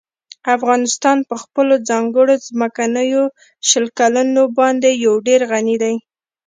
[0.55, 3.23] افغانستان په خپلو ځانګړو ځمکنیو
[3.69, 5.95] شکلونو باندې یو ډېر غني دی.